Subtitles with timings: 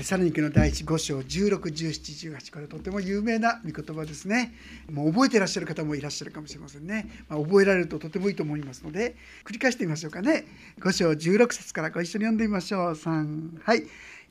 [0.00, 4.54] テサロニケの第一5章161718これとても有名な御言葉ですね。
[4.90, 10.46] もう覚えてらっしゃる方もいらっしゃるかもしれませんね、まあ、覚えられるととてもいいと思いますので繰り返してみましょうかね。
[10.80, 12.92] 5章16節からご一緒に読んでみましょう。
[12.92, 13.82] 3はい。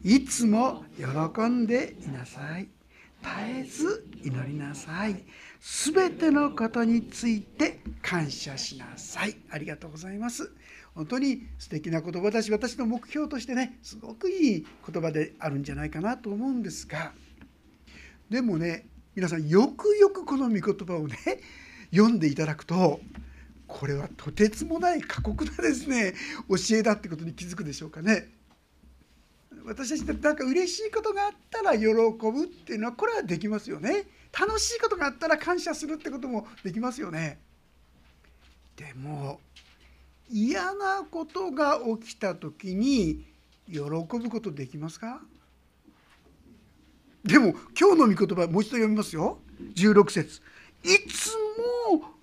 [0.03, 2.67] いつも喜んでいなさい。
[3.21, 5.23] 絶えず祈りなさい。
[5.59, 9.36] すべてのことについて感謝しなさい。
[9.51, 10.51] ありがとうございます。
[10.95, 17.13] 本当に素敵な言葉だし私の目標としてねすごくいい言葉であるんじゃないかなと思うんですが
[18.30, 21.17] でもね皆さんよくよくこの御言葉をね
[21.91, 23.02] 読んでいただくと
[23.67, 26.13] これはとてつもない過酷なですね
[26.49, 28.30] 教えだってことに気づくでしょうかね。
[29.66, 34.08] 私たちってなんか嬉しいことがあったら喜ぶっていうのはこれはできますよね。
[34.38, 37.39] 楽しいことがあったら感謝するってこともできますよね。
[38.75, 39.41] でも
[40.29, 43.25] 嫌なことが起きた時に
[43.67, 45.21] 喜ぶことできますか？
[47.23, 49.39] でも今日の御言葉もう一度読みますよ。
[49.75, 50.41] 16節。
[50.83, 51.31] いつ
[51.91, 52.13] も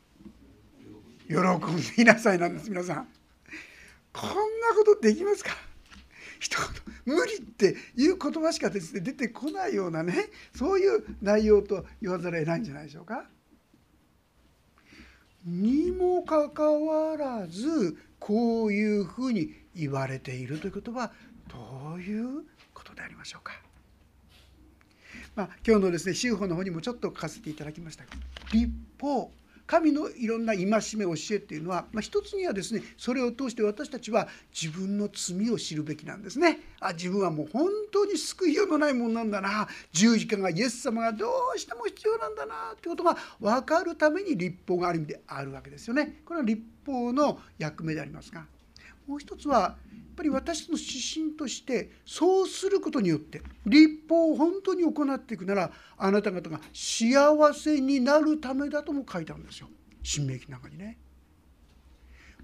[1.28, 1.34] 喜
[1.72, 3.08] んでいなさいなんです皆さん。
[4.12, 4.34] こんな
[4.76, 5.50] ことできますか？
[6.38, 6.56] 一
[7.04, 13.24] 言無理っていう言葉しかですね出てこないようなねそういう内容と言わざるを得ないんじゃないでしょうか？
[15.46, 21.12] にもかかわらずこういうふうに言われているということは
[21.48, 22.44] どういう
[22.74, 23.62] ことでありましょうか。
[25.36, 28.04] まあ、今日のですね修法の方にもちょっと書かせていただきました
[28.52, 29.30] 立法
[29.66, 36.60] 神のいろんな戒め教えっていうのは、まあ、一つにはですねそれを通して私たちは自分の罪を知るべきなんですね。
[36.80, 39.68] あ自分はもう本当に救いようのないもんなんだな。
[39.92, 46.22] 十字架がイエス様がどうしても必要なんだなってことが分かるために立法がある意味であるわけですよね。
[46.24, 48.46] これは立法の役目でありますが
[49.06, 49.76] もう一つは
[50.16, 59.68] ぱり私の指針としてそうすることによって立法を本当に行っていくならあなた方が幸せになるためだとも書いてあるんですよ
[60.02, 60.98] 新明記の中にね。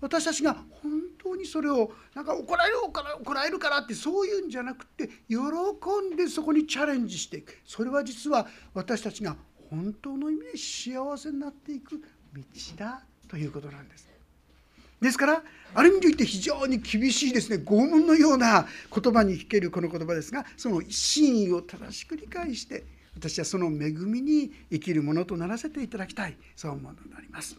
[0.00, 9.36] 私たちが本当にそれをなんか怒られるから怒られるからってそういうんじゃなくて喜んでそこにチャレンジしていくそれは実は私たちが
[9.70, 12.02] 本当の意味で幸せになっていく
[12.34, 12.42] 道
[12.76, 14.08] だということなんです。
[15.02, 15.42] ですから
[15.74, 27.58] ある意味で言って非常に厳しいですね拷問のような言葉に聞けるこの言葉ですがその真意を正しく理解して私はその恵みに生きるものとならせていただきたいそう思うのであります。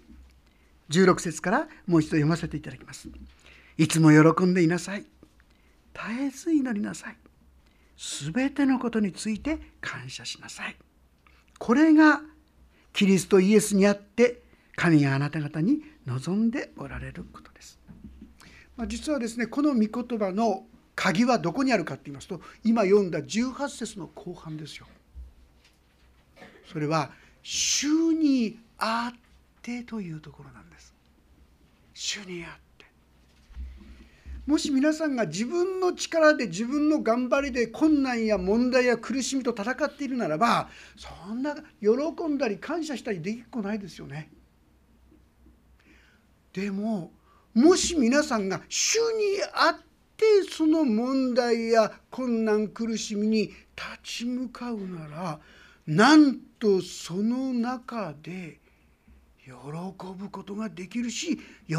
[0.90, 3.10] 16節からもう一度読ませていただきます。
[3.78, 5.06] いつも喜んでいなさい。
[5.94, 7.16] 絶えず祈りなさい。
[7.98, 10.76] すべてのことについて感謝しなさい。
[11.60, 12.22] これが
[12.94, 14.43] キリストイエスにあって
[14.76, 17.80] 神があなた方に望んでおられることです。
[18.76, 24.88] まあ、実はですねこの御言葉の鍵はどこにあるかと言いますと今読んだ18節の後半ですよ。
[26.72, 27.12] それは
[27.44, 29.20] 「主にあっ
[29.62, 30.94] て」というところなんです。
[31.94, 32.86] 主にあって。
[34.46, 44.30] もし皆さんが自分の力で自分の頑張りで困難や問題や苦しみと戦っているならばそんな喜んだり感謝したりできっこないですよね。
[46.54, 47.12] でも
[47.54, 49.76] もし皆さんが主にあっ
[50.18, 53.56] てその問題や困難苦しみに立
[54.04, 55.40] ち向かうなら
[55.86, 58.60] なんとその中で
[59.44, 59.52] 喜
[60.16, 61.38] ぶことができるし
[61.68, 61.76] 喜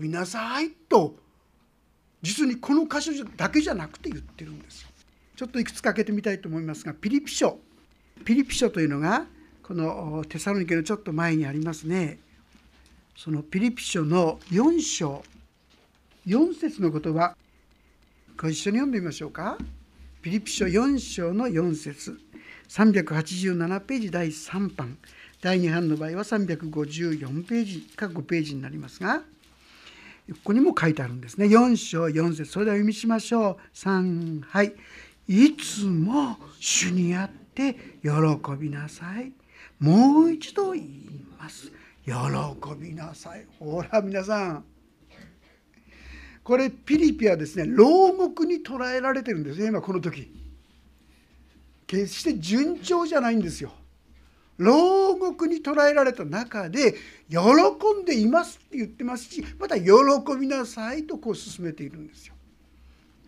[0.00, 1.16] びなさいと
[2.22, 4.86] 実にこの箇所だけじゃなくて言ってるんです。
[5.36, 7.58] ちょっといくつか開けてみたいと思いますがピリピ書。
[8.24, 9.26] ピリピ書というのが
[9.62, 12.18] このテサロニケのちょっと前にありますね。
[13.18, 15.24] そのピリピ書の4章
[16.24, 17.34] 4節の言葉
[18.40, 19.58] ご一緒に読んでみましょうか。
[20.22, 22.16] ピリピ書4章の4節
[22.68, 24.98] 387ページ第3版。
[25.42, 29.24] 第2版の場合は354ページか5ページになりますがこ
[30.44, 31.46] こにも書いてあるんですね。
[31.46, 32.44] 4章4節。
[32.44, 33.56] それでは読みしましょう。
[33.74, 34.76] 3はい。
[35.26, 38.10] いつも主にあって喜
[38.56, 39.32] びなさい。
[39.80, 41.72] もう一度言います。
[42.08, 43.46] 喜びなさい。
[43.58, 44.64] ほら皆さん。
[46.42, 47.66] これピリピはですね。
[47.66, 50.32] 牢獄に捕らえられてるんですね今この時。
[51.86, 53.72] 決して順調じゃないんですよ。
[54.56, 56.94] 牢獄に捕らえられた中で
[57.28, 57.36] 喜
[58.00, 59.92] んでいますって言ってますしまた喜
[60.40, 62.34] びなさいとこう進めているんですよ。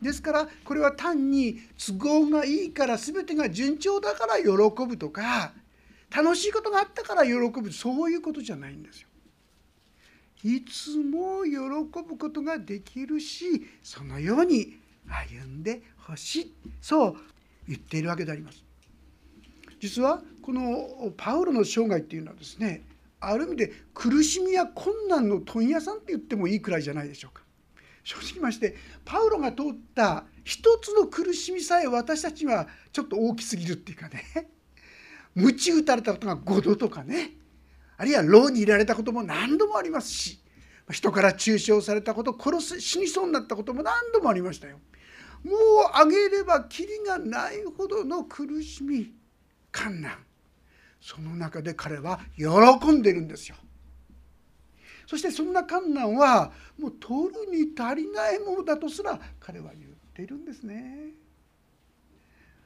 [0.00, 4.46] ですからこれは単に都合がいいから全てが順調だから喜
[4.86, 5.52] ぶとか
[6.14, 9.08] 楽しいことがあったから喜ぶそういうことじゃないんですよ。
[10.42, 11.58] いつも喜
[12.02, 17.16] ぶことができるしそのように歩んでほしいそう
[17.68, 18.64] 言っているわけであります。
[19.78, 22.84] 実はこのパウロの生涯っていうのはですね
[23.20, 27.42] ある意味で苦しみや困難の問屋さんって言ってもいいくらいじゃないでしょうか。
[28.02, 29.64] 正直ましてパウロが通っ
[29.94, 34.24] た一つの苦しみさえ私たちはちょっと大きすぎるっていうかね
[35.34, 37.32] 鞭打たれたことが5度とかね
[37.96, 40.40] あるいは牢に入れられたことも何度もありますし
[40.90, 44.80] 人から中傷されたこと殺す死にそうになったことも何度もありましたよ。
[45.44, 45.56] もう
[45.94, 49.12] あげればきりがないほどの苦しみ
[49.72, 50.18] 観難
[51.00, 53.56] その中で彼は喜んでるんですよ。
[55.06, 61.08] そしてそんな観難はもう取るに足りないものだとすら彼は言っているんですね。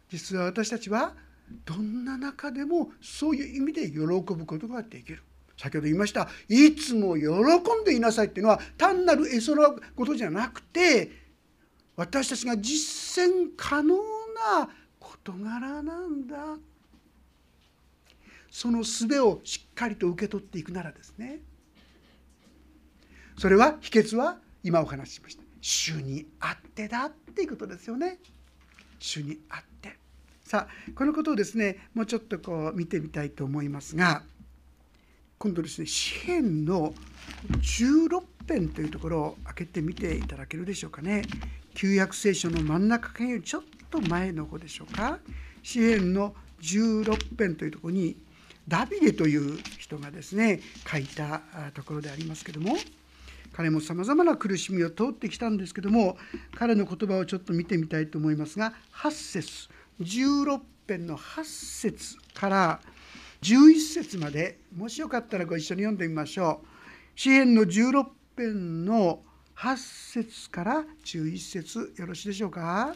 [0.09, 1.15] 実は私たちは
[1.65, 5.23] どんな中でもそういう意味で喜ぶことができる。
[5.57, 11.13] 先ほど言いましたいつも喜んでいなさいっていうのは単なる絵空ことじゃなくて
[11.95, 14.69] 私たちが実践可能な
[14.99, 16.37] 事柄なんだ。
[18.51, 21.41] その術をしっかりと受け取っていくならですね。
[23.39, 25.43] それは秘訣は今お話ししました。
[25.61, 28.19] 主にあってだっていうことですよね。
[28.99, 29.74] 主にあって
[30.55, 34.23] さあこのことをですねもうちょっとこう見てみたいと思いますが
[35.37, 36.95] 今度ですね詩篇の
[37.61, 41.23] 16編というところを開けてみていただけるでしょうかね。
[41.75, 45.19] 旧約聖書の真ん中辺よりちょっと前の方でしょうか。
[45.65, 48.17] 詩篇の16編というところに
[48.69, 51.41] ダビデという人がですね書いた
[51.75, 52.77] ところでありますけども
[53.55, 56.17] 彼もさまざまな苦しみを通ってきたんですけども
[56.55, 59.69] 彼の言葉をちょっと見てみたいと思いますが8節。
[60.01, 62.81] 16編の8節から
[63.43, 66.67] 11節までもしよかったらご一緒に読んでみましょう。
[67.15, 68.07] 詩篇の16
[68.37, 69.23] 編の
[69.57, 72.95] 8節から11節よろしいでしょうか？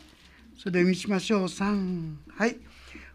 [0.59, 1.45] それで見しましょう。
[1.45, 2.57] 3はい。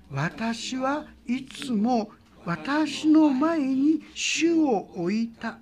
[0.10, 2.12] 私はいつも
[2.46, 5.58] 私の前に主を置いた。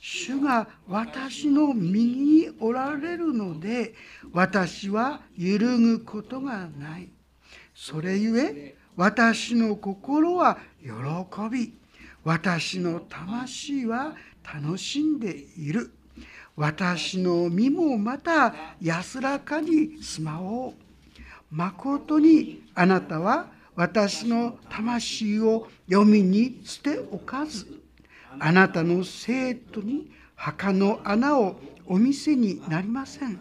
[0.00, 3.94] 主が私の右におられるので
[4.32, 7.08] 私は揺るぐことがない。
[7.76, 10.90] それゆえ私の心は喜
[11.52, 11.74] び
[12.24, 15.92] 私の魂は楽しんでいる。
[16.56, 20.74] 私の身もまた安らかに住まおう。
[21.50, 27.66] まことにあなたは私の魂を読みに捨ておかず。
[28.38, 33.38] あなたの生徒に墓の穴をお見せになりません。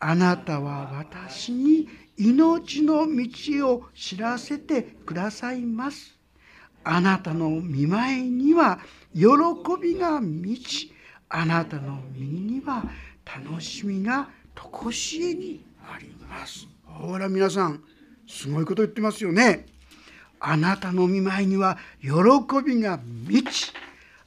[0.00, 1.88] あなたは私に
[2.20, 6.18] 命の道を知らせてくださいます。
[6.84, 8.78] あなたの見舞いには
[9.14, 9.24] 喜
[9.80, 10.92] びが満ち、
[11.30, 12.84] あなたの身には
[13.24, 16.68] 楽しみが常しえにあります。
[16.84, 17.82] ほら皆さん、
[18.28, 19.64] すごいこと言ってますよね。
[20.40, 22.10] あなたの見舞いには喜
[22.62, 23.72] びが満ち、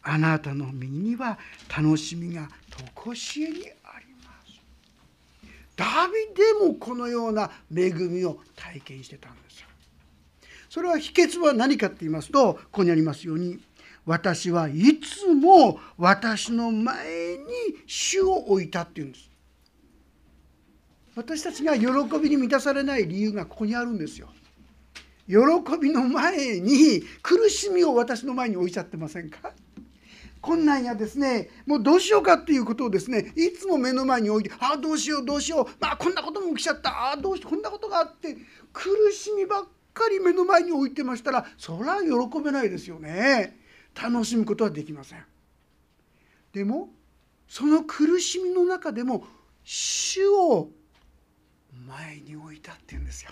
[0.01, 1.37] あなたの身には
[1.69, 2.49] 楽しみが
[3.05, 3.82] 常しえにあります
[5.75, 9.67] ダビデもこのような恵みを体験してたんですよ。
[10.69, 13.59] それは秘訣は何かって言いますとここにありますように
[14.05, 17.43] 私はいつも私の前に
[17.85, 19.29] 主を置いたっていうんです。
[21.15, 21.85] 私たちが喜
[22.19, 24.29] びに満たされない理由がここにあるんですよ。
[25.27, 25.35] 喜
[25.79, 29.51] びの前に苦しみを私の前に置いちゃってませんか？
[30.43, 31.49] 困難やですね。
[31.65, 35.65] もうどうしようかっていうことをですねいつも目の前に置いてああどうしようどうしよう。
[35.79, 36.89] まあこんなことも起きちゃった。
[36.89, 38.35] ああどうしてこんなことがあって
[38.73, 43.57] 苦しみばっかり目の前に置いてましたらそりゃ喜べないですよね。
[43.95, 45.23] 楽しむことはできません。
[46.51, 46.89] でも
[47.47, 49.25] その苦しみの中でも
[49.63, 50.69] 主を
[51.87, 53.31] 前に置いたっていうんですよ。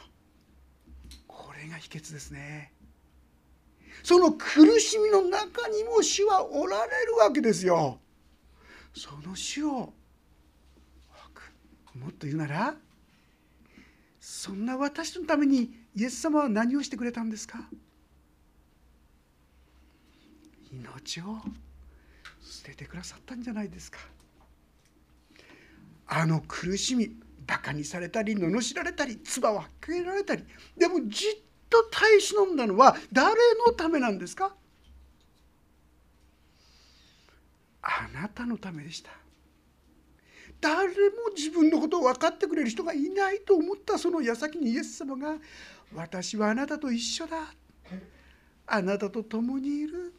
[1.27, 2.71] これが秘訣ですね。
[4.03, 7.99] その苦しみの中にも主はおられるわけですよ。
[8.93, 9.93] その主を
[11.93, 12.75] もっと言うなら
[14.19, 17.67] そんな私のためにイエス様は何をしてくれたんですか？
[20.71, 21.37] 命を
[22.41, 23.99] 捨ててくださったんじゃないですか
[26.07, 27.11] あの苦しみ
[27.45, 30.45] バカにされたり罵られたり唾を吐けられたり
[30.77, 31.29] でもじっ
[31.71, 33.33] と耐え忍んだのは誰
[33.65, 34.53] のためなんですか？
[37.81, 39.09] あなたのためでした。
[40.59, 45.37] 誰も自分のことを分かってくれる人がいないと思ったその矢先にイエス様が
[45.95, 47.55] 「私はあなたと一緒だ」
[48.67, 50.13] 「あなたと共にいる」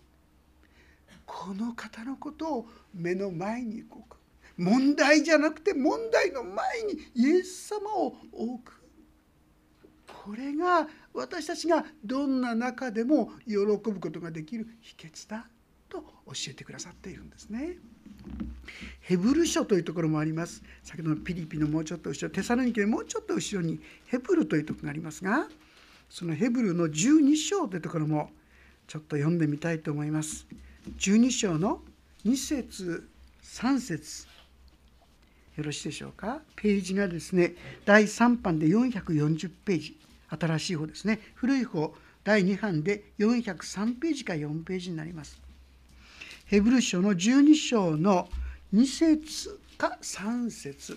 [1.24, 4.16] この方のことを目の前に置く。
[4.56, 8.82] 問題じゃなくて問題の前にイエス様を置く。
[10.24, 15.46] これが私たちがどんな中でも喜ぶことができる秘訣だ
[15.88, 17.76] と教えてくださっているんですね。
[19.00, 20.62] ヘブル書というところもあります。
[20.82, 25.48] 先ほどのピリピのもうちょっと後ろ、テサロニケのもうちょっと後ろにヘブルというところがありますが、
[26.08, 28.30] そのヘブルの12章というところも
[28.86, 30.46] ちょっと読んでみたいと思います。
[30.98, 31.82] 12章の
[32.24, 33.08] 2節
[33.42, 34.26] 3節
[35.56, 36.40] よろしいでしょうか？
[36.56, 37.54] ページがですね、
[37.84, 39.98] 第3版で440ページ、
[40.40, 41.20] 新しい方ですね。
[41.34, 45.40] 古い方、第2版で403ページか4ページになります。
[46.46, 48.28] ヘブル書の12章の
[48.74, 50.92] 2節か3節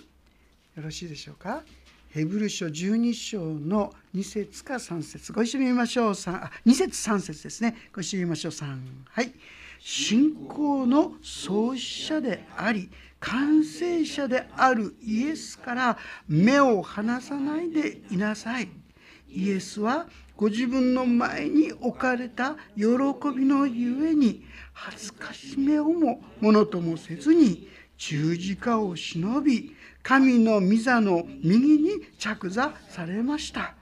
[0.76, 1.64] よろしいでしょうか？
[2.10, 6.12] ヘブル書12章の2節か3節ご一緒に見ましょう。
[6.12, 7.76] 2節3節ですね。
[7.94, 8.52] ご一緒に見ましょう。
[8.52, 8.78] 3。
[9.10, 9.34] はい。
[9.80, 12.90] 信仰の創始者であり、
[13.20, 18.70] 完成者であるイエスから目を離さないでいなさい。
[19.36, 22.84] イエスはご自分の前に置かれた喜
[23.36, 33.76] びのゆえに恥ずかしめをもものともせずに十字架を忍び神の御座の右に着座されました。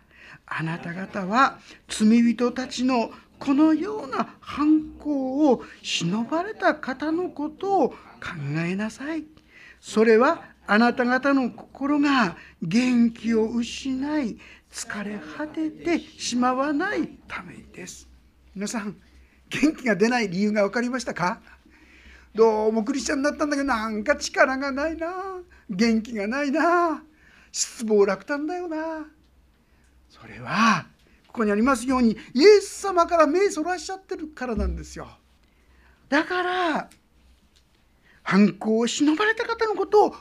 [0.45, 7.95] あなた方は罪人たちのこのような犯行を忍ばれた方のことを考
[8.65, 9.25] えなさい。
[9.81, 14.38] それはあなた方の心が元気を失い
[14.74, 18.10] 疲れ果ててしまわないためです。
[18.56, 18.98] 皆さん
[19.50, 21.39] 元気が出ない理由が分かりましたか？
[22.34, 25.08] どうもクリスチャンになったんだけどなんか力がないな。
[25.70, 27.03] 元気がないな。
[27.51, 29.06] 失望落胆だよな。
[30.10, 30.88] それは
[31.27, 35.08] ここにありますようにイエス様から目そらしちゃってるからなんですよ。
[36.10, 36.89] だから
[38.24, 40.18] 反抗を忍ばれた方のことを考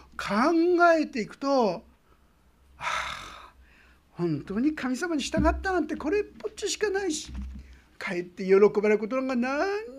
[0.98, 1.82] えていくと、は
[2.76, 3.11] あ、
[4.12, 7.32] 本当に神様に従ったなんてこれっぽっちしかないし
[7.98, 9.36] かえって喜ばれることが何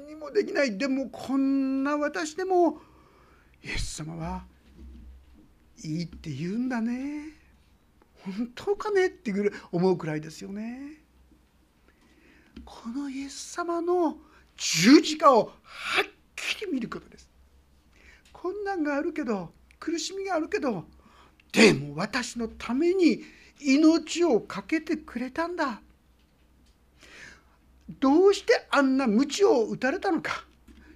[0.07, 2.79] にもできないでもこんな私でも
[3.63, 4.45] イエス様は
[5.83, 7.43] いいって言うんだね
[8.23, 9.33] 本当かねって
[9.71, 11.03] 思うくらいですよね。
[12.63, 14.17] このイエス様の
[14.55, 16.05] 十字架をはっ
[16.35, 17.29] きり見ることです。
[18.31, 20.85] 困難があるけど苦しみがあるけど
[21.51, 23.21] でも私のために
[23.61, 25.81] 命を懸けてくれたんだ。
[27.99, 30.45] どうしてあんな鞭を打たれたのか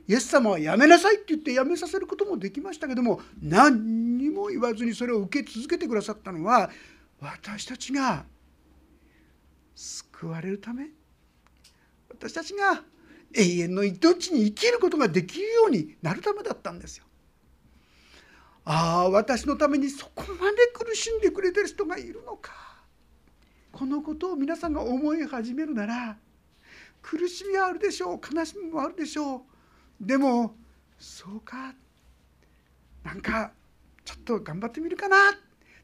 [0.07, 6.69] イエス様はやめなさいって言ってやめさせることもできましたけども何にも言わずにそれを受け続けてくださったのは
[7.19, 8.23] 私たちが
[9.75, 10.87] 救われるため
[12.09, 12.81] 私たちが
[13.35, 17.03] 永遠の命に生きることができるようになるためだったんですよ。
[18.69, 22.51] ああ私のためにそこまで苦しんでくれてる人がいるのか。
[23.71, 26.17] このことを皆さんが思い始めるなら
[27.01, 29.41] 苦しみはあるでしょう悲しみもあるでしょう。
[30.01, 30.53] でも
[30.99, 31.73] そうか。
[33.05, 33.51] なんか
[34.03, 35.15] ちょっと頑張ってみるかな。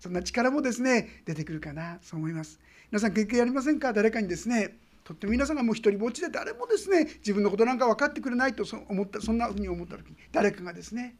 [0.02, 2.00] そんな力もですね出てくるかな。
[2.02, 2.60] そう思います。
[2.92, 3.94] 皆さん経験ありませんか？
[3.94, 11.16] 誰かにですねとっても皆さんがもう一人ぼっちで誰もですね自分のことなんか分かってくれないとそ思ったそんなふうに思った時に誰かがですね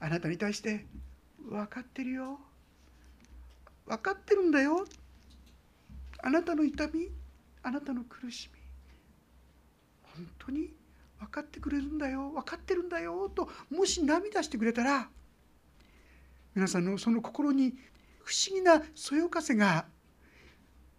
[0.00, 0.86] あなたに対して
[1.48, 2.40] 「分かってるよ。
[3.86, 4.86] 分かってるんだよ。
[6.22, 7.10] あなたの痛み
[7.62, 8.60] あなたの苦しみ。
[10.02, 10.74] 本当に
[11.18, 12.30] 分かってくれるんだよ。
[12.30, 13.28] 分かってるんだよ。
[13.28, 15.08] ともし涙してくれたら
[16.54, 17.74] 皆さんのその心に
[18.24, 19.86] 不思議なそよ風が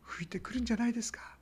[0.04, 1.38] 吹いてくるんじゃないですか。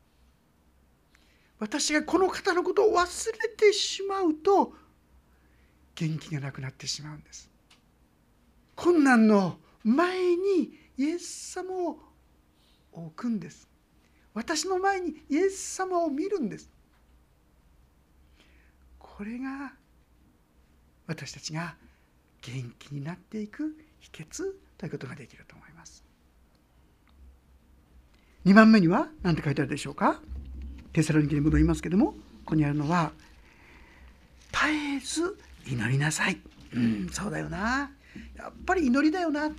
[1.59, 4.73] 私がこの方のことを忘れてしまうと
[5.95, 7.49] 元気がなくなってしまうんです。
[8.75, 11.97] 困難の前にイエス様を
[12.91, 13.67] 置くんです。
[14.33, 16.69] 私の前にイエス様を見るんです。
[18.99, 19.73] これが
[21.07, 21.75] 私たちが
[22.41, 24.43] 元気になっていく秘訣
[24.77, 26.03] ということができると思います。
[28.45, 30.19] 2番目には何て書いてあるでしょうか？
[30.91, 33.11] テサロニケに戻りますけどもここにあるのは
[34.51, 36.39] 絶えず祈りなさい。
[36.73, 37.91] うんそうだよな。
[38.35, 39.51] やっぱり祈りだよな。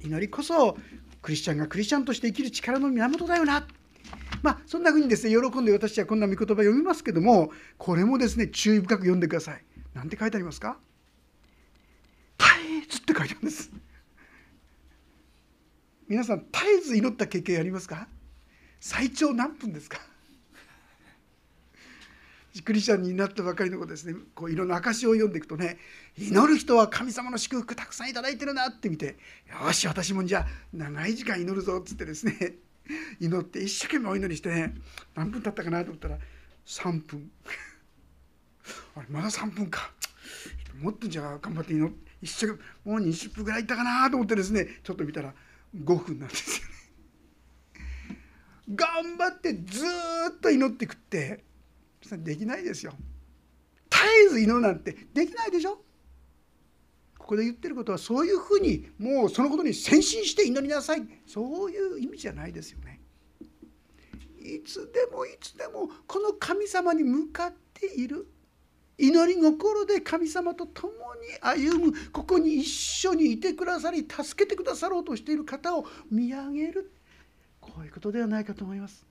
[0.00, 0.76] 祈りこそ
[1.22, 3.66] クリスチャンがクリスチャンとして生きる力の源だよな。
[4.42, 9.64] まあ、そんなふうにですね喜んで私はこんな御言葉読みますけどもこれもですね注意深く読んでください。
[9.94, 10.78] なんて書いてありますか？
[12.38, 12.50] 絶
[12.84, 13.70] えずって書いてあるんです。
[16.08, 18.08] 皆さん絶えず祈った経験ありますか？
[18.80, 19.98] 最長何分ですか？
[22.64, 24.14] クリスチャンになったばかりの子ですね。
[24.34, 25.78] こういろんな証を読んでいくとね
[26.16, 29.16] 祈る人は神様の祝福たくさんいいてるなって見て
[29.64, 32.54] よし私もじゃあ長い時間祈るぞっつってですね
[33.20, 34.74] 祈って一生懸命お祈りしてね
[35.14, 36.18] 何分経ったかなと思ったら
[36.66, 37.30] 3分。
[38.96, 39.92] あれまだ3分か。
[40.80, 45.34] もっとじゃあ頑張って祈って一生懸命もう20分ぐらいいったかなと思ってですねちょっと見たら
[45.76, 46.78] 5分なんですよね。
[48.74, 49.82] 頑張ってず
[50.30, 51.42] っと祈ってくって
[52.16, 52.92] できないですよ。
[53.90, 55.82] 絶えず祈るなんてできないでしょ
[57.18, 63.00] ここで言ってることはそういうふうにもうそのことに先進して祈りなさいそういう意味じゃないですよね。
[64.40, 68.28] いつでもいつでもこの神様に向かっている
[68.96, 70.94] 祈り心で神様と共に
[71.40, 76.92] 歩むここに一緒にいてくださり助けてくださろうとしている方を見上げる
[77.60, 79.07] こういうことではないかと思います。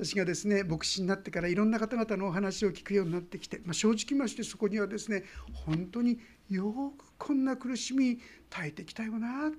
[0.00, 9.50] 私がですね牧師になってからいろんな方々のお話を聞くようになってきて、まあ、正直ましてそこにはですね本当によくこんな苦しみ耐えてきたよな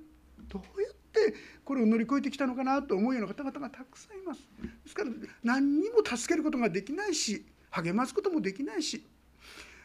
[0.47, 1.33] どうやって
[1.65, 4.47] これを乗り越えてきたのかなと思うような方々がたくさんいます。
[4.61, 5.09] ですから
[5.43, 9.05] 何にも助けることができないし励ますこともできないし。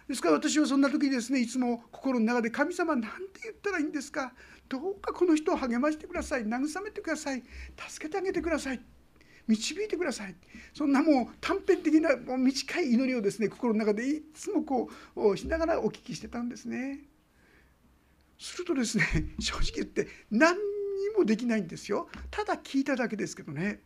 [0.07, 4.33] ですから私はそんな時にですねいつも心の中で神様何て言ったらいいんですか？
[4.69, 7.43] どうかこの人を励ましてください慰めてください
[7.89, 8.81] 助けてあげてください。
[9.47, 10.35] 導いてください。
[10.73, 17.01] そんなもう短編的なもう短い祈りをですね心の中でいつもこうしながらお聞きしてたんですね。
[18.39, 19.05] するとですね
[19.39, 20.61] 正直言って何に
[21.17, 22.09] もできないんですよ。
[22.31, 23.81] ただ聞いただけですけどね。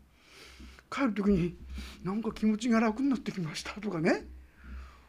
[0.91, 1.57] 帰る時に
[2.03, 4.27] なんか気持ちが楽になってきましたとかね。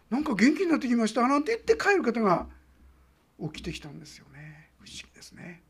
[0.09, 2.47] なんか元気になってきましたなんて言って帰る方が
[3.39, 4.71] 起きてきたんですよね。
[4.79, 5.61] 不思議ですね。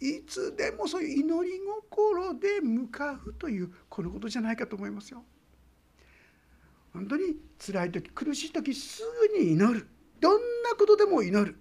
[0.00, 5.24] いつでもそういう祈り心で向かうというこのことじゃないかと思いますよ。
[6.92, 9.02] 本当に辛い時苦しい時す
[9.32, 9.86] ぐに祈る。
[10.20, 11.56] どんなことでも祈る。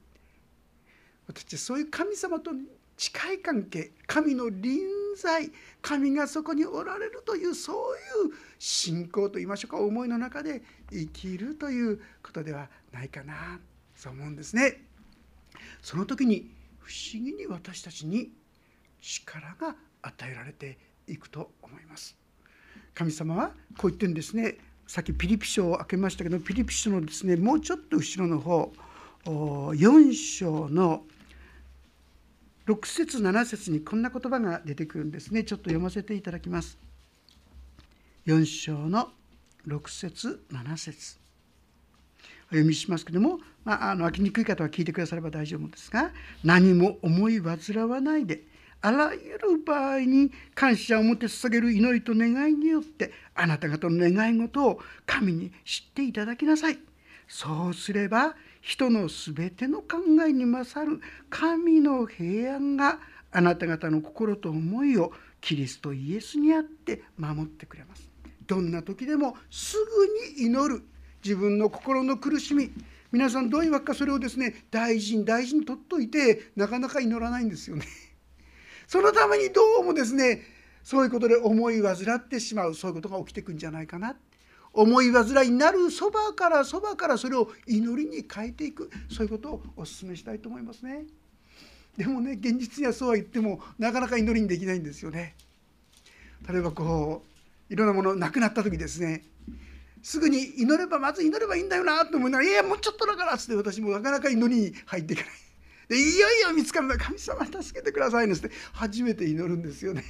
[1.27, 2.51] 私はそういう神様と
[2.95, 4.79] 近い関係神の臨
[5.17, 5.51] 在
[5.81, 13.59] 神がそこにおられるというそういう信仰といいましょうか思いの中で生きるということではないかな
[13.95, 14.83] そう思うんですね。
[15.81, 16.51] その時に
[16.87, 18.31] 不思議に私たちに
[19.01, 22.15] 力が与えられていくと思います。
[22.93, 23.47] 神様は
[23.77, 24.57] こう言ってるんですね。
[24.87, 28.71] さっきピリピ書を開けましたけどピリピ書のですねもうちょっと後ろの方
[29.25, 31.03] 4章の
[32.67, 35.43] 6節7節にこんな言葉が出てくるんですね。
[35.43, 36.77] ちょっと読ませていただきます。
[38.25, 39.09] 4章の
[39.67, 41.26] 6節7節。
[42.47, 46.11] お読みしますけども、まあ、あの開きにくい方は聞いてくだされば大丈夫ですが
[46.43, 48.43] 何も思い煩わないで
[48.81, 56.79] あらゆる場合に感謝を持って捧げる祈りと願いによってあなた方の願い事を神に知っていただきなさい。
[57.27, 62.99] そうすれば人のすべての考えに勝る神の平安が
[63.31, 68.09] あなた方の心と思いをキリストイエスにあって守ってくれます。
[68.45, 69.75] どんな時でもす
[70.37, 70.83] ぐに祈る
[71.23, 72.71] 自分の心の苦しみ
[73.11, 77.85] 皆さんどういうわけかそれをですね大事に大事に取っといてなかなか祈らないんですよね。
[78.87, 80.43] そのためにどうもですね
[80.83, 84.15] そういうことで思い患ってしまうそういうことが起きてくんじゃないかな
[84.73, 91.05] 思い煩いになるそばからそばからそれを祈りに変えていくそういうことをお勧めしたいと思いますね。
[91.97, 95.35] でもね現実にはそうは言ってもなかなか祈りにできないんですよね。
[96.47, 97.23] 例えばこ
[97.69, 99.23] ういろんなものなくなった時ですね
[100.03, 105.31] すぐに祈ればまず祈ればいいんだよなと思いながら「いやもうちょっとだから」っつって私もなかなか祈りに入っていかない。
[105.89, 110.03] でいよいよ見つかるの神様助けてください」のって初めて祈るんですよね。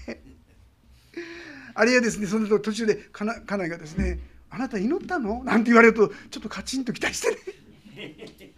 [1.74, 4.20] あるいはですねその途中で家内がですね
[4.50, 5.44] あなた祈ったの？
[5.44, 8.16] なんて言われるとちょっとカチンときたりしてね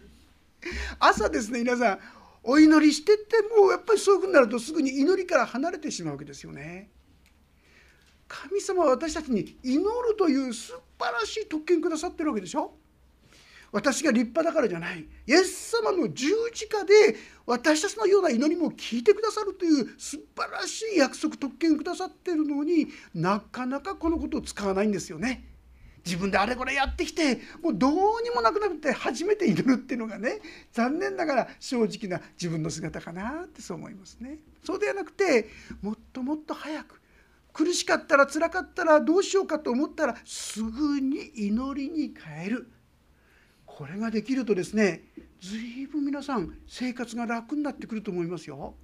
[0.98, 1.98] 朝ですね皆さん
[2.42, 6.90] お祈りしててもうやっぱりそういうふうになるとすぐに祈りから離れてしまうわけですよね。
[8.32, 12.72] 神様は私たちに祈るという素晴らしい特権くださってるわけでしょ？
[13.72, 25.44] 私が立派だからじゃないイエス様の十字架で私たちのような祈りも聞いてくださるという素晴らしい約束特権くださってるのになかなかこのことを使わないんですよね。
[26.04, 30.40] 自分であれこれやってきてもうどうにもなくなって初めて祈るっていうのがね
[30.72, 34.38] 残念ながら正直な自分の姿かなってそう思いますね。
[34.64, 35.48] そうではなくて
[35.82, 36.99] もっともっと早く
[37.52, 42.70] 苦しかったら辛かったらどうしようかと思ったらすぐに祈りに変える
[43.66, 45.04] これができるとですね
[45.40, 48.74] 随分皆さん生活が楽になってくると思いますよ。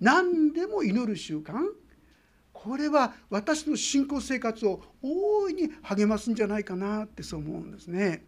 [0.00, 1.54] 何でも祈る習慣
[2.52, 8.24] これは私の信仰生活を大いに励ますんじゃないかなってそう思うんですね。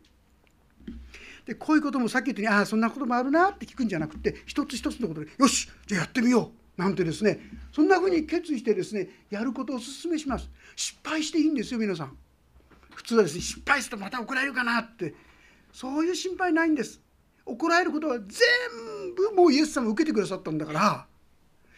[1.47, 7.39] でこういうこともさっき言ったようにああそんなこともあるなって聞くんじゃなくて一つ一つのことでよしじゃあやってみようなんてですね
[7.73, 10.49] そんなふうに決意してですねやることをお勧めします。
[10.75, 12.17] 失敗していいんですよ皆さん。
[12.95, 15.15] 普通はですね失敗するとまた怒られるかなって。
[15.73, 17.01] そういう心配ないんです。
[17.47, 18.29] 怒られることは全
[19.15, 21.07] 部もうイエス様受けてくださったんだから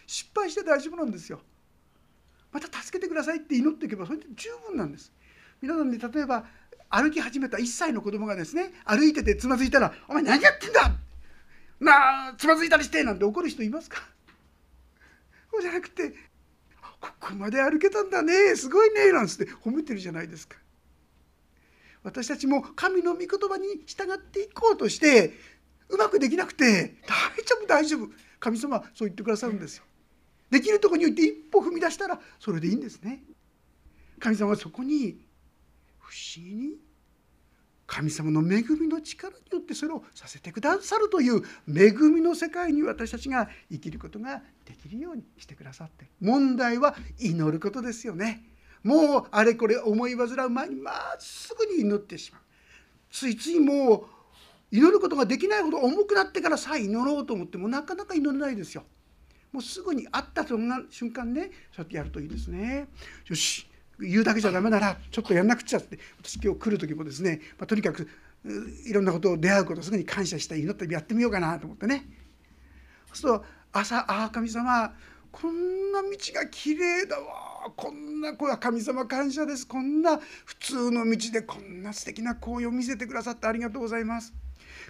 [0.06, 1.40] 失敗して大丈夫なんですよ。
[2.52, 5.12] また助けてくださいって祈っていけばそれで十分なんです。
[5.60, 6.44] 皆さんね例えば
[6.90, 10.94] 歩き始めた1歳の子供がですね歩いててつまずいたら「お前何やってんだ!」
[11.80, 14.02] なあつまずいたりしてなんて怒る人いますか？
[15.52, 16.14] そうじゃなくて
[16.98, 20.56] 「ここまで歩けたんだねすごいね」なんつって褒めてるじゃないですか。
[22.02, 25.34] 私たちも神の御言葉に従っていこうとして
[25.88, 28.10] うまくできなくて「大丈夫大丈夫」
[28.40, 29.84] 神様はそう言ってくださるんですよ。
[30.50, 33.22] できるとこにおいて一歩踏み出したらそれでいいんですね。
[34.18, 35.24] 神様はそこに
[36.00, 36.78] 不思議に
[37.92, 46.06] 神様の恵みの力によってそれをさせてくださるという恵みの世界に私たちが生きることができるようにしてくださって。
[46.18, 48.44] 問題は祈ることですよね。
[48.82, 52.40] もうあれこれ思い煩う前にまっすぐに祈ってしまう。
[53.10, 54.04] ついついもう
[54.70, 58.84] 祈ることができないほど重くなってからさあ祈ろうと思ってもなかなか祈れないですよ。
[59.52, 61.50] もうすぐに会ったそんな瞬間ね。
[61.70, 62.88] そうやってやるといいですね。
[63.26, 63.68] よし。
[64.06, 68.08] 言うだけじゃダメならちょっとやんなくちゃって私今日来る時もですね、まあ、とにかく
[68.86, 72.06] いろんなことを出会うことすぐに感謝したい祈ったりやってみようかなと思ってね。
[73.12, 74.94] そうすると朝「ああ神様
[75.30, 84.32] こんな道が綺麗だわこんなこれは神様感謝ですこんな普通の道でこんな素敵な紅葉を見せてくださってありがとうございます」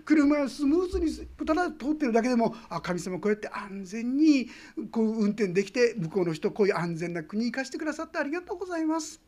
[0.04, 1.10] 車がスムーズに
[1.46, 4.48] ただ通ってるだけでもあ神様こうやって安全に
[4.90, 9.20] こう運転できて向こうの人こういう安全な国に行かせてくださってありがとうございます。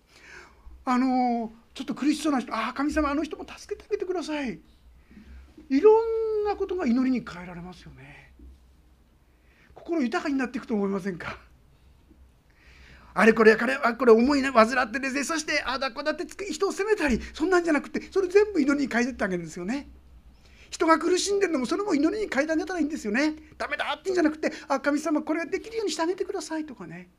[0.84, 4.60] あのちょっと苦しそうな人ああ神様あの人も助けてあげてください。
[5.70, 8.32] いろんなことが祈りに変えられますよね。
[9.74, 11.38] 心豊かになっていくと思いませんか？
[13.16, 19.88] あれこれ彼はこれ思いね患ってですねそしてあだこだって人を責めたりそんなんじゃなくてそれ全部祈りに変えてってあげるんですよね。
[20.74, 23.36] 人が苦しんでるのもそれも祈りに変えてあげたらいいんですよね。
[23.56, 27.10] ダメだって言うんじゃなくてあ神様これができるようにしてあげてくださいとかね。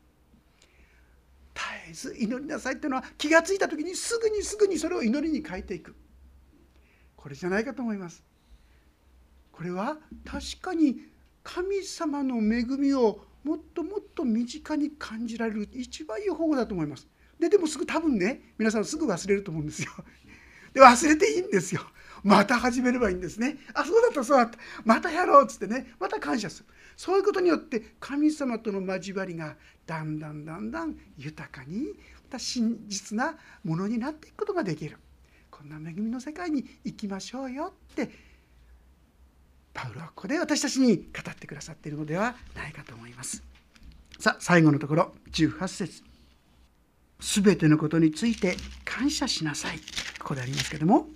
[1.54, 5.96] 絶えず祈りなさいっていうのは気が付いた時にすぐにすぐにそれを祈りに変えていく。
[7.16, 8.22] これじゃないかと思います。
[9.52, 11.00] これは確かに
[11.42, 17.08] 神様の恵みをもっともっと身近に感じられる一番いい方法だと思います。
[17.38, 19.92] ででもすぐ多分ね皆さんすぐ忘れると思うんですよ。
[20.74, 21.80] で忘れていいんですよ。
[22.22, 23.58] また始めればいいんですね。
[23.74, 24.58] あそうだったそうだった。
[24.84, 25.92] またやろうっつってね。
[25.98, 26.66] また感謝する。
[26.96, 34.96] そういうことによって神様との交わりがだんだんだんだん豊かにまた真実なものになっていくことができる。
[35.50, 38.10] こんな恵みの世界に行きましょうよって
[39.72, 43.42] パウロはここで私たちに語ってくださっているのではないかと思います。
[44.18, 46.02] さあ最後のところ18節。
[47.20, 49.78] すべてのことについて感謝しなさい。
[50.18, 51.08] ここでありますけども。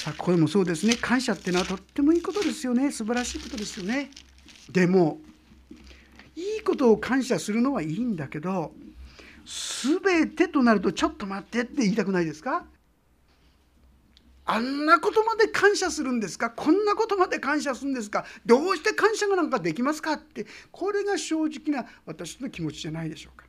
[0.00, 0.94] さあこれもそうですね。
[0.94, 2.90] 感謝っていうのはとってもいいことですよね。
[2.90, 4.10] 素晴らしいことですよね。
[4.70, 5.18] でも
[6.34, 8.72] いいことを感謝するのはいいんだけど
[10.02, 12.64] 全てとなるとちょっと待ってって言いたくないですか？
[14.46, 16.48] あんなことまで感謝するんですか？
[16.48, 18.24] こんなことまで感謝するんですか？
[18.46, 23.44] どうして感謝がなんかできますかってこれが正直な私の気持ちじゃないでしょうか。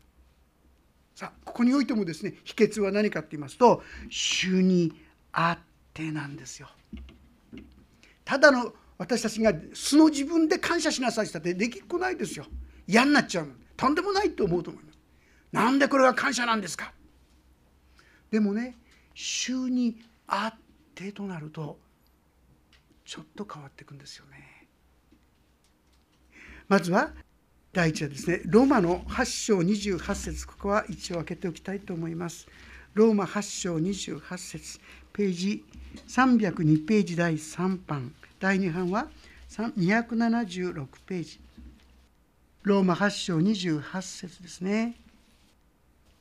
[1.16, 4.92] さあここにおいてもですね秘訣は何かって言いますと主に
[5.32, 6.70] あって定なんですよ。
[8.24, 12.46] ただの私たちが素の自分で感謝しなさいって言ったってできっこないですよ。
[12.88, 15.00] 嫌になっちゃうとんでもないと思うと思います。
[15.52, 16.94] なんでこれが感謝なんですか
[18.30, 18.78] でもね
[19.14, 20.60] 主にあっ
[20.96, 21.80] てとなると
[23.06, 24.68] ちょっと変わっていくんですよね。
[26.68, 27.12] まずは
[27.74, 32.48] 第一はですねローマの8章28節ここは一応開けておきたいと思います。
[32.94, 34.80] ローマ8章28節
[35.14, 35.66] ページ
[36.08, 38.14] 302ページ第3版。
[38.40, 39.08] 第2版は
[39.50, 41.40] 276ページ。
[42.64, 44.96] ローマ8章28節ですね。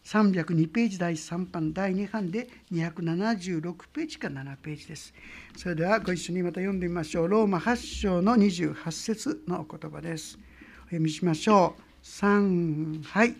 [0.05, 1.73] 302ページ第3版。
[1.73, 5.15] 第2版で276ページか7ページです。
[5.57, 7.29] それではご一緒にまた読んでみましょう。
[7.29, 10.39] ローマ8章の28節のお言葉です。
[10.81, 11.83] お読みしましょう。
[12.05, 13.37] 3はい。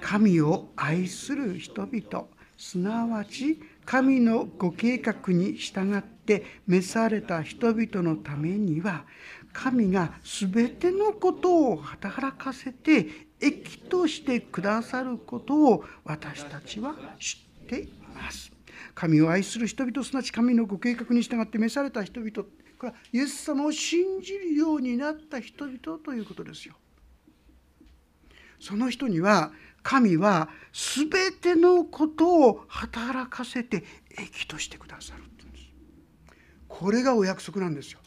[0.00, 2.26] 神を愛する人々
[2.56, 9.04] すなわち神のご計画に従って召された人々のためには
[9.52, 13.08] 神が全てのことを働かせて
[13.40, 18.52] 益としてくださることを私たちは知っています。
[18.94, 22.46] 神を愛する人々すなわち神のご計画に従って召された人々こ
[22.82, 26.76] れはイエス様を信じるようになった人々ということですよ。
[28.60, 29.50] その人には
[29.82, 33.84] 神は全てのことを働かせて
[34.18, 35.64] 益としてくださるって言うんです。
[36.68, 38.00] これがお約束なんですよ。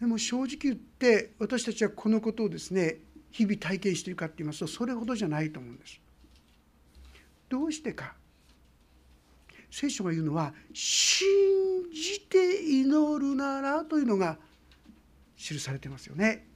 [0.00, 2.98] でも正直言って私たちはこのことをですね
[3.30, 6.00] 日々体験しているかって言いますとそれほどじゃないと思うんです。
[7.48, 8.14] どうしてか
[9.70, 11.26] 聖書が言うのは信
[11.92, 14.38] じて祈るならというのが
[15.36, 16.46] 記されてますよね。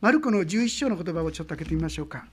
[0.00, 2.26] マルコの11章の言葉をちょっと開けてみましょうか。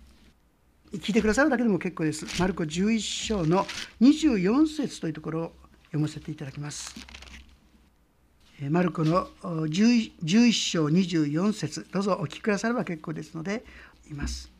[0.93, 2.25] 聞いてくださるだけでも結構です。
[2.41, 3.65] マルコ11章の
[4.01, 5.51] 24節というところを
[5.85, 6.95] 読ませていただきます。
[8.69, 13.63] マルコの 11, 11章24節どうぞお聞きくだされば結構ですので
[14.09, 14.51] います。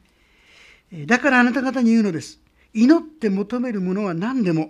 [1.06, 2.40] だからあなた方に言うのです。
[2.74, 4.70] 祈って求めるものは何でも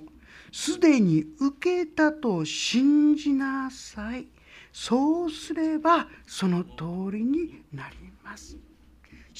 [0.53, 4.27] すでに受けたと信じなさい。
[4.71, 8.57] そうすればその通りになります。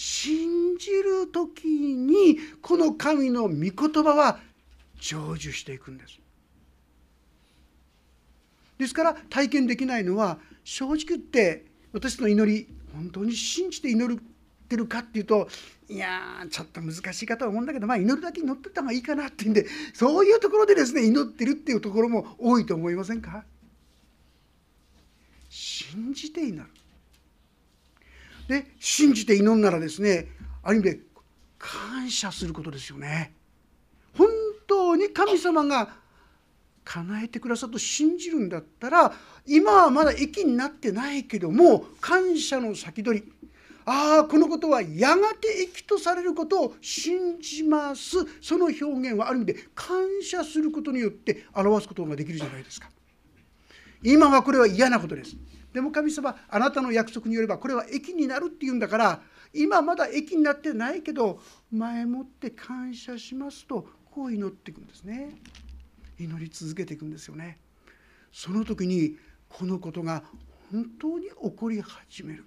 [0.02, 4.40] 信じる時にこの神の御言葉は
[4.98, 6.18] 成就していくんです。
[8.78, 14.18] ですから体験できないのは正直言って私の祈り本当に信じて祈っ
[14.70, 15.50] てるかっていうと
[15.90, 23.44] いやちょっと難しいかと思うんだけどまあ祈るだけ祈ってた方がいいかなっていうんでそういうところでですね祈ってるっていうところも多いと思いませんか？
[25.50, 26.66] 信じて祈る。
[28.50, 30.28] で信じて祈るならですね
[30.64, 31.00] ある意味で
[31.60, 33.34] 感謝することですよね。
[34.18, 34.28] 本
[34.68, 35.90] 当に神様が
[36.84, 39.14] 叶えてくださると信じるんだったら
[39.46, 43.34] 今はまだ益になってないけども感謝の先取り。
[43.86, 48.18] ああこのことはやがて益とされることを信じます。
[48.42, 52.90] その表現はある意味で感謝することによって表すことができるじゃないですか。
[54.02, 55.36] 今はこれは嫌なことです。
[55.74, 59.22] でも神様あなたの約束によればこれは益になるっていうんだから
[59.54, 61.40] 今まだ益になってないけど
[61.72, 65.36] 前もって感謝しますとこう祈っていくんですね。
[66.20, 67.58] 祈り続けていくんですよね。
[68.32, 70.24] その時にこのことが
[70.72, 72.46] 本当に起こり始める。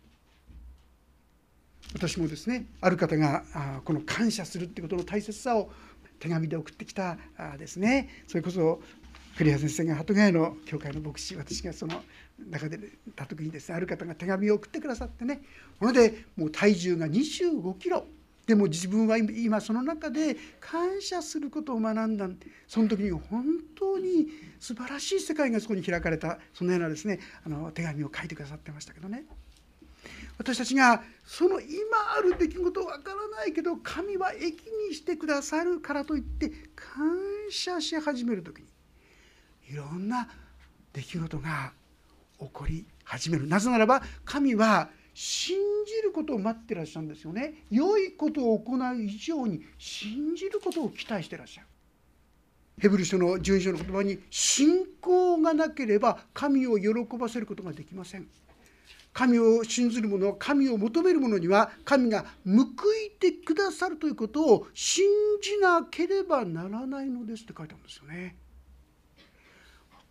[1.95, 3.45] 私もですねある方が
[3.85, 5.71] この感謝するってことの大切さを
[6.19, 7.19] 手紙で送ってきた
[7.59, 8.81] ですねそれこそ
[9.39, 12.03] 栗原先生が鳩ヶ谷の教会の牧師私がその
[12.51, 12.79] 中で
[13.17, 15.43] た時にですねある方が手紙を送ってくださってね
[15.79, 18.05] それでもう体重が25キロ。
[18.47, 22.29] でも自分は今その中で感謝することを学んだ
[22.67, 23.45] その時に本
[23.79, 24.27] 当に
[24.59, 29.25] 素晴らしい世界がそこに開かれたそのようなですねあの手紙を書いてくださってましたけどね。
[30.39, 31.69] 私たちがその今
[32.19, 34.43] ある出来事わからないけど神は益
[34.89, 37.07] にしてくださるからといって感
[37.49, 38.72] 謝し始める時に
[39.73, 40.29] いろんな
[40.93, 41.73] 出来事が
[42.39, 43.47] 起こり始める。
[43.47, 45.57] なぜならば神は信
[45.87, 47.65] じることを待ってらっしゃるんですよね。
[47.71, 51.67] 良いことを行う以上に信じることを期待してらっしゃる。
[52.79, 58.29] ヘブル書の順書の言葉に信仰がなければ神を喜ばせることができません。
[59.15, 62.63] 神を信ずる者は神を求める者には神が報
[63.07, 65.07] いてくださるということを信
[65.43, 68.37] じなければならないのですって書いてあるんですよね。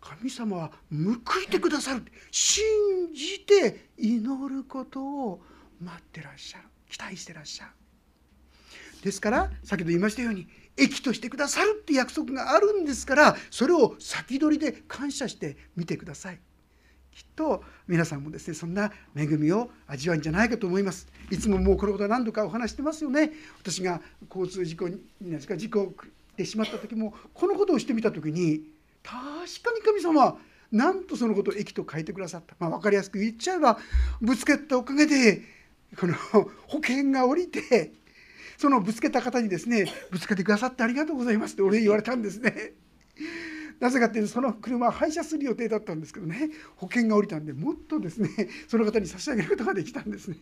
[0.02, 2.02] 神様は報いてくださる。
[2.32, 2.62] 信
[3.14, 5.40] じて祈ることを
[5.80, 6.64] 待ってらっしゃる。
[6.90, 7.70] 期待してらっしゃる。
[9.04, 16.40] ですから先ほど言いましたように益としてくださるって約束があるんですからそれを先取りで感謝してみてください。
[17.12, 21.06] きっと皆さんもですねそんな恵みを味わうんじゃないかと思います。
[21.30, 23.30] いつももうこのことは何度かお話してますよね。
[23.60, 25.94] 私が交通事故にですか事故を
[26.32, 28.62] ってしまった時もこのことをしてみた時に
[29.02, 29.20] 確
[29.62, 30.38] かに神様
[30.70, 33.78] なんとそのことを益と書いてくださった、まあ、分かりやすく言っちゃえば
[34.20, 35.42] ぶつけたおかげで
[35.98, 37.92] この保険が下りて
[38.56, 42.72] そのぶつけた方にですねぶつけてくださってありがとうございますって俺言われたんですね。
[43.80, 48.30] なぜかっていうとその車は廃車する予定だったんですけどね保険が下りたんでもっとですね
[48.68, 50.38] その方に差し上げることができたんですね。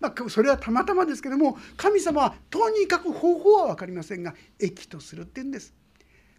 [0.00, 5.74] まあ、それはたまたまですけども神様はとにかく方法は分かりませんが益とするって言うんです。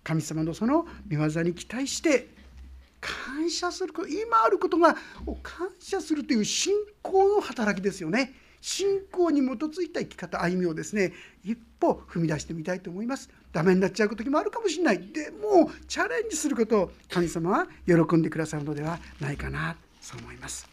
[0.04, 2.28] 神様のその御業に期待して
[3.00, 4.96] 感謝すること今あることが
[5.42, 8.34] 感謝するという信仰の働きですよね。
[8.62, 13.30] 信仰に基づいた生き方歩みをですね一歩踏み出してみたいと思います。
[13.52, 15.00] ダメになっちゃう時もあるかもしれない。
[15.00, 20.70] でもチャレンジすることを神様は喜んでくださるのではないかなそう思います。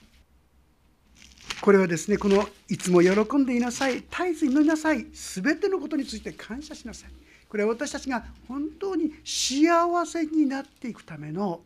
[1.63, 7.11] これはですねこの「いつも喜んでいなさい絶えず祈りなさい全てのことについて感謝しなさい」
[7.49, 11.61] これは私たちが本当に幸せになっていくための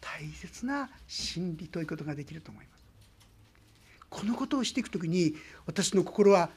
[0.00, 2.84] 大切な真理ということができると思います。
[4.08, 5.34] このことをしていく時に
[5.66, 6.50] 私の心は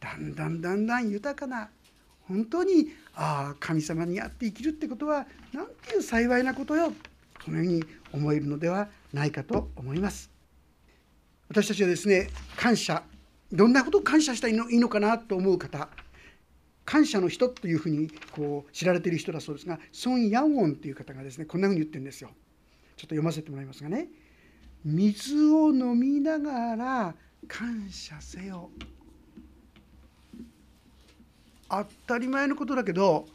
[0.00, 1.68] だんだんだんだん豊かな
[2.22, 6.92] 本当にああ神様にあって生きるってことは何ていう幸いなことよ
[7.44, 10.30] このように思えるのではないかと思います。
[11.48, 13.02] 私たちはですね感謝
[13.52, 15.88] どんなことを感謝したらいいのかなと思う方
[16.84, 22.30] 感謝の人というふうにこう知られている人だそうですがソン・ヤンウォンという方がですねこんなふうに言ってるんですよ。
[22.96, 24.08] ちょっと読ませてもらいますがね。
[24.84, 27.14] 水を飲みながら
[27.46, 28.70] 感謝せよ。
[31.68, 33.26] 当たり前のことだけど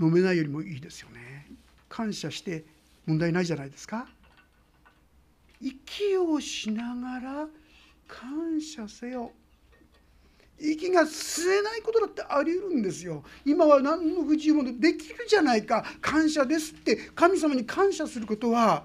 [0.00, 1.50] 飲めないよりもいいですよね。
[1.88, 2.64] 感謝して
[3.06, 4.06] 問題ないじゃないですか。
[5.60, 7.48] 息をしながら
[8.06, 9.32] 感謝せよ。
[10.60, 13.22] 息が吸えないことだってあり得るんですよ。
[13.44, 15.84] 今は何の不自由もできるじゃないか。
[16.00, 16.96] 感謝ですって。
[17.14, 18.84] 神様に感謝することは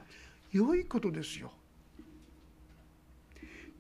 [0.52, 1.52] 良いことですよ。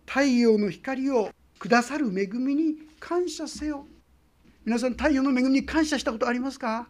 [0.06, 1.30] 太陽の光を
[1.60, 3.86] くださる恵みに感謝せよ。
[4.66, 6.88] 皆さん太陽の恵みに感謝したことありますか？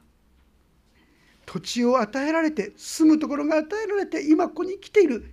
[1.46, 5.26] 土地を与えられて住むところが与えられて今ここに来ている。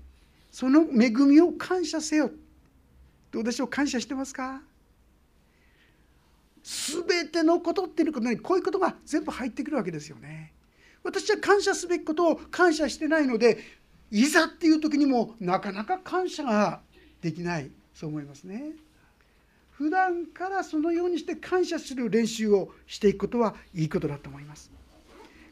[0.51, 2.31] その恵みを感謝せよ。
[3.31, 3.69] どうでしょう？
[3.69, 4.63] 感謝してますか？
[6.63, 10.53] 全てのことっていうことにこういうことが全部入ってくるわけですよね。
[11.03, 13.59] 私は感謝すべきことを感謝してないので
[14.11, 16.81] いざっていう時にもなかなか感謝が
[17.23, 18.73] できないそう思いますね。
[19.71, 24.71] 普段からそのようにして感謝する練習をしていくことはいいことだと思います。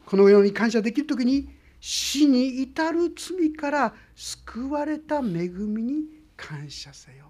[0.04, 1.48] このように感謝できる時に
[1.80, 6.04] 死に至る罪から救われた恵みに
[6.36, 7.26] 感謝せよ。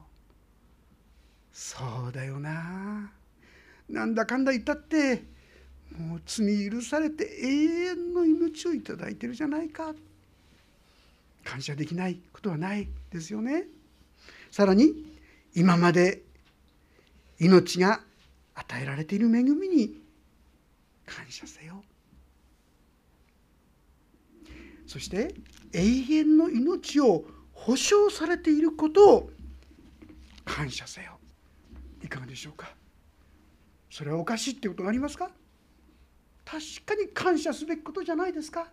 [1.53, 3.13] そうだよな。
[3.89, 5.23] なんだかんだ言ったって
[5.97, 9.95] もう罪許されて永遠の命をいただいてるじゃないか。
[11.45, 13.65] 感謝できないことはないですよね。
[14.51, 15.17] さらに
[15.55, 16.23] 今まで
[17.39, 18.01] 命が
[18.55, 19.95] 与えられている恵みに
[21.07, 21.83] 感謝せよ。
[24.87, 25.35] そして
[25.73, 29.31] 永遠の命を保証されていることを
[30.45, 31.19] 感謝せよ。
[32.03, 32.78] いかがでしょうか。
[33.99, 35.29] それはおかしいってことがありますか？
[36.45, 38.69] 確かに感謝すべきことじゃないですか？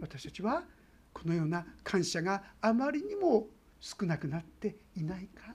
[0.00, 0.64] 私たちは
[1.12, 3.46] このような感謝があまりにも
[3.78, 5.54] 少なくなっていないか？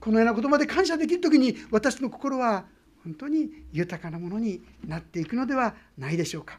[0.00, 2.64] このようなことまで感謝できる時に私の心は
[3.04, 6.58] 本当に豊かなものになっていくのではないでしょうか？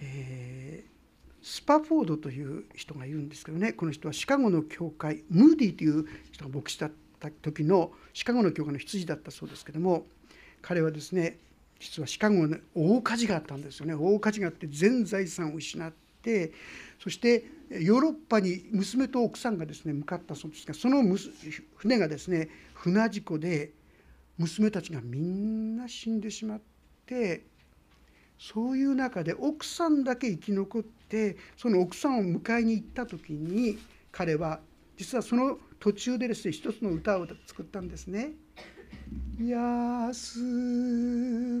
[0.00, 3.72] えー、スパフォードという人がいるんですけどね。
[3.72, 10.06] この人はシカゴの教会ムーディーという人が牧師だった時のシカゴの教会の羊だったそうですけども
[10.60, 11.38] 彼はですね
[11.78, 13.94] 実はシカゴの大火事があったんですよね。
[13.94, 16.52] 大火事があって全財産を失って
[17.00, 21.02] そしてヨーロッパに娘と奥さんがですね向かったそうですがその
[21.76, 23.72] 船がですね船事故で
[24.38, 26.60] 娘たちがみんな死んでしまっ
[27.06, 27.44] て
[28.38, 33.78] そういう中で奥さんだけ生き残ってその奥さんを迎えに行った時に
[34.10, 34.60] 彼は
[34.96, 38.34] 実はその途中でですね一つの歌を作ったんですね。
[39.40, 40.38] 安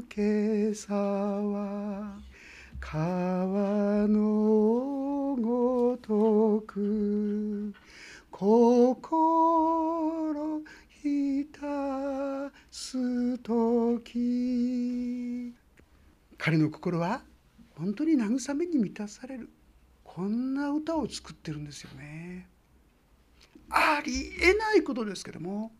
[0.08, 2.20] けさは
[2.78, 7.74] 川のごとく
[8.30, 10.62] 心
[11.02, 15.52] 浸す時
[16.38, 17.24] 彼の心は
[17.74, 19.50] 本当に慰めに満たされる
[20.04, 22.51] こんな歌を作ってるんですよね。
[23.72, 25.72] ありえないことですけども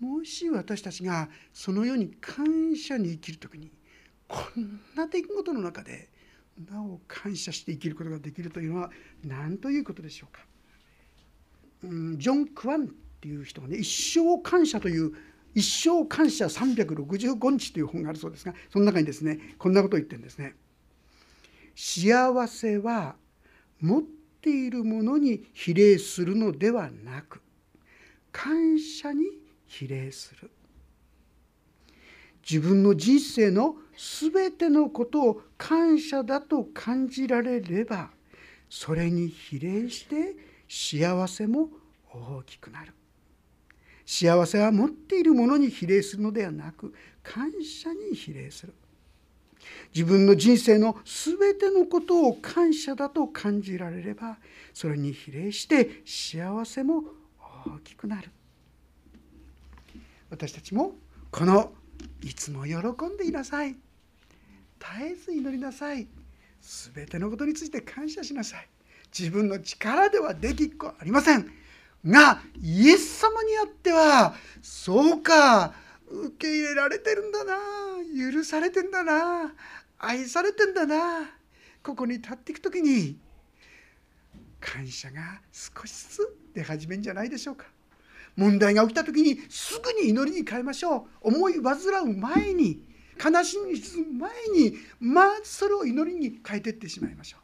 [0.00, 3.70] もし私たちがそのように感謝に生きる時に
[4.28, 6.08] こんな出来事の中で
[6.70, 8.90] なお感謝して生きることができるというのは
[9.24, 10.44] 何ということでしょうか。
[11.84, 12.88] うん、ジョン・クワンっ
[13.20, 15.12] ていう人がね「一生感謝」という
[15.54, 20.54] 「一生感謝365日」という本があるそうですがその中にですねこんなことを言ってるんですね。
[21.74, 23.16] 幸せは
[23.80, 24.04] 持っ
[24.42, 27.40] ているものに比例するのではなく
[28.32, 29.24] 感謝に
[29.66, 30.50] 比例する。
[32.48, 38.10] 自分の人生の全てのことを感謝だと感じられれば
[38.68, 40.34] それに比例して
[40.68, 41.68] 幸せも
[42.12, 42.92] 大きくなる。
[44.04, 48.74] 幸せは持っているものに比例するのではなく感謝に比例する。
[49.94, 54.38] 自分の人生の全てのことを感謝だと感じられれば
[54.72, 57.04] それに比例して幸せも
[57.66, 58.30] 大きくなる。
[60.30, 60.92] 私たちも
[61.30, 61.72] この
[62.22, 63.76] いつも喜んでいなさい。
[64.78, 66.08] 絶えず祈りなさい。
[66.94, 68.68] 全てのことについて感謝しなさい。
[69.16, 71.50] 自分の力ではできっこありません。
[72.04, 75.74] がイエス様にあってはそうか。
[76.12, 77.56] 受け入れられてるんだな。
[78.32, 79.54] 許されてんだな。
[79.98, 81.30] 愛されてんだな。
[81.82, 83.18] ここに立っていく時に
[84.60, 87.66] 感謝が少しずつ出始めんじゃないでしょうか。
[88.36, 91.28] 問題が起きた時にすぐに祈りに変えましょう。
[91.28, 92.84] 思い煩う前に
[93.22, 97.38] 悲しみに沈む前にまずそれを祈りに変えていってしまいましょ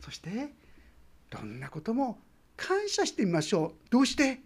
[0.00, 0.04] う。
[0.04, 0.52] そして
[1.30, 2.18] どんなことも
[2.56, 3.90] 感謝してみましょう。
[3.90, 4.45] どうして？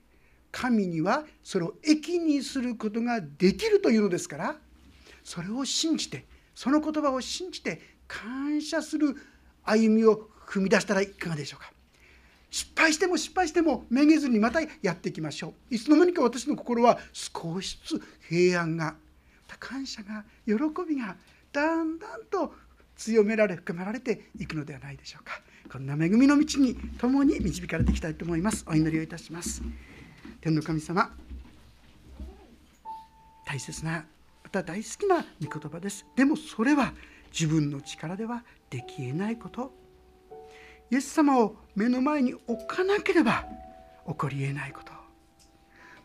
[0.53, 4.57] 神にはそれを益にすることができるというのですから
[5.23, 6.25] それを信じて
[6.55, 9.17] その言葉を信じて感謝する
[9.65, 11.73] 歩みを踏み出したらいかがでしょうか。
[12.51, 15.75] 失敗しても失敗してもめげずにまたやっていきましょう。
[15.75, 18.97] いつの間にか私の心は少しずつ平安が
[19.61, 20.55] 感謝が喜
[20.89, 21.17] びが
[21.53, 22.53] だんだんと
[22.97, 25.41] 強められ深められていくのではないでしょうか。
[25.71, 28.65] こんな恵みの道に共に導かれていきたいと思います。
[28.67, 29.63] お祈りをいたします。
[30.41, 31.15] 天の神様。
[33.45, 34.07] 大切な
[34.43, 36.07] また大好きな御言葉です。
[36.17, 36.95] でもそれは
[37.31, 39.75] 自分の力ではできえないこと。
[40.91, 43.45] イエス様を目の前に置かなければ
[44.07, 44.93] 起こりえないこと。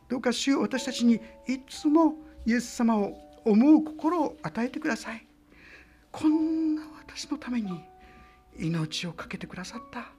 [0.10, 1.16] どうか主私たちに
[1.48, 2.16] いつも
[2.46, 5.26] イエス様を思う心を与えてください。
[6.12, 7.80] こんな私のために
[8.60, 10.12] 命を懸けてくださった。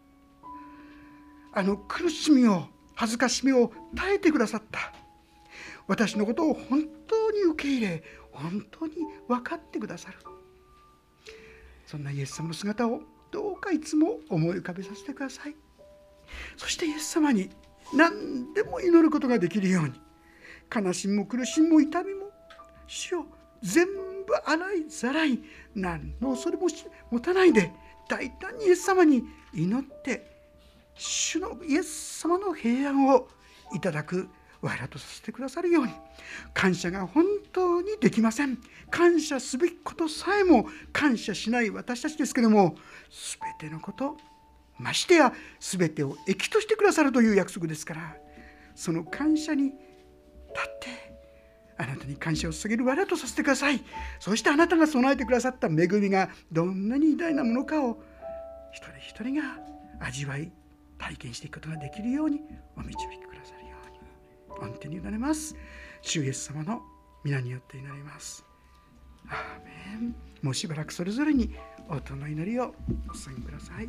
[1.53, 2.67] あの苦しみを
[2.97, 4.93] 恥ずかしみを耐えてくださった。
[5.87, 8.95] 私のことを本当に受け入れ本当に
[9.29, 10.19] 分かってくださる。
[11.87, 15.55] そんなイエス様の姿をどうかいつも思い浮かべさせてください。
[16.57, 17.51] そしてイエス様に
[17.95, 19.93] 何でも祈ることができるように
[20.75, 22.31] 悲しみも苦しみも痛みも
[22.89, 23.27] 主を
[23.63, 25.39] 全部洗いざらい
[25.75, 26.67] 何の恐れも
[27.11, 27.73] 持たないで
[28.09, 29.25] 大胆にイエス様に
[29.55, 30.36] 祈って
[30.97, 33.29] 主のイエス様の平安を
[33.75, 34.29] いただく
[34.63, 35.93] 我らとさせてくださるように。
[36.55, 38.59] 感謝が本当にできません。
[38.91, 42.77] 感謝すべきことさえも感謝しない私たちですけども
[43.61, 44.17] 全てのこと
[44.79, 48.17] ましてや全てを益としてくださるという約束ですから。
[48.75, 51.17] その感謝に立って
[51.79, 53.83] あなたに感謝を捧げる我らとさせてください。
[54.21, 58.03] そしてあなたが備えてくださった恵みがどんなに偉大なものかを
[58.73, 59.59] 一人一人が
[60.01, 60.53] 味わい
[60.99, 62.41] 体験していくことができるように
[62.77, 63.77] お導きくださるよ
[64.59, 64.73] うに。
[64.73, 65.55] 御手に委ねます。
[66.03, 66.83] 主イエス様の
[67.25, 68.45] 皆によって祈ります。
[69.29, 69.65] アー
[70.01, 70.17] メン。
[70.43, 71.55] もうしばらくそれぞれに
[71.89, 72.75] 音の祈りを
[73.09, 73.89] お捧げください。